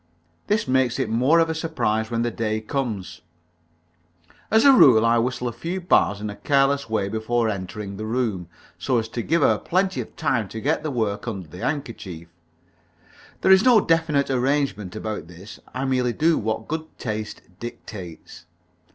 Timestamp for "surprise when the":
1.53-2.31